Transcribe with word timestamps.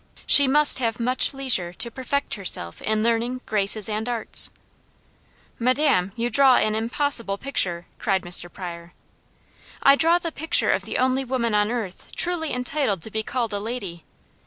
She 0.25 0.47
must 0.47 0.79
have 0.79 0.99
much 0.99 1.31
leisure 1.31 1.71
to 1.73 1.91
perfect 1.91 2.33
herself 2.33 2.81
in 2.81 3.03
learning, 3.03 3.41
graces 3.45 3.87
and 3.87 4.09
arts" 4.09 4.49
"Madame, 5.59 6.11
you 6.15 6.27
draw 6.31 6.55
an 6.55 6.73
impossible 6.73 7.37
picture!" 7.37 7.85
cried 7.99 8.23
Mr. 8.23 8.51
Pryor. 8.51 8.93
"I 9.83 9.95
draw 9.95 10.17
the 10.17 10.31
picture 10.31 10.71
of 10.71 10.85
the 10.85 10.97
only 10.97 11.23
woman 11.23 11.53
on 11.53 11.69
earth 11.69 12.15
truly 12.15 12.51
entitled 12.51 13.03
to 13.03 13.11
be 13.11 13.21
called 13.21 13.53
a 13.53 13.59
lady. 13.59 14.03